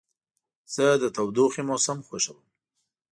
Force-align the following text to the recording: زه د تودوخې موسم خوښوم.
زه 0.73 0.85
د 1.01 1.03
تودوخې 1.15 1.61
موسم 1.69 1.97
خوښوم. 2.07 2.39